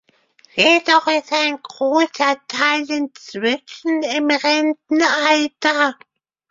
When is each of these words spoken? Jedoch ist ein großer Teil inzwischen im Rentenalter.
Jedoch 0.55 1.05
ist 1.05 1.31
ein 1.31 1.61
großer 1.61 2.35
Teil 2.47 2.89
inzwischen 2.89 4.01
im 4.01 4.31
Rentenalter. 4.31 5.95